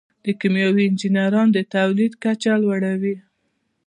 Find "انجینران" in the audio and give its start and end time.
0.89-1.47